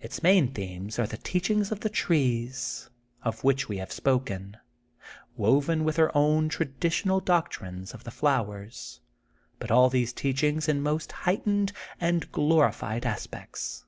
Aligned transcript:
Its 0.00 0.24
main 0.24 0.52
themes 0.52 0.98
are 0.98 1.06
the 1.06 1.16
teachings 1.16 1.70
of 1.70 1.78
the 1.78 1.88
trees, 1.88 2.90
of 3.22 3.44
which 3.44 3.68
we 3.68 3.76
have 3.76 3.92
spoken, 3.92 4.56
woven 5.36 5.84
with 5.84 5.94
her 5.98 6.10
own 6.18 6.48
traditional 6.48 7.20
doctrines 7.20 7.94
of 7.94 8.02
the 8.02 8.10
flowers, 8.10 8.98
but 9.60 9.70
all 9.70 9.88
these 9.88 10.12
teachings 10.12 10.68
in 10.68 10.82
most 10.82 11.12
heightened 11.12 11.70
and 12.00 12.22
glori 12.32 12.32
THE 12.32 12.32
GOLDEN 12.32 12.56
BOOK 12.58 12.58
OF 12.70 12.74
SPRINGFIELD 12.74 12.80
25 12.80 12.80
fied 13.04 13.06
aspects. 13.06 13.84